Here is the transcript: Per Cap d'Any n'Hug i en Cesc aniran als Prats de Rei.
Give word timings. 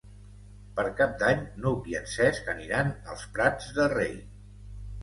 Per 0.79 0.85
Cap 1.01 1.13
d'Any 1.23 1.43
n'Hug 1.65 1.91
i 1.93 1.99
en 2.01 2.09
Cesc 2.17 2.51
aniran 2.57 2.91
als 3.13 3.31
Prats 3.39 3.71
de 3.79 3.91
Rei. 3.97 4.15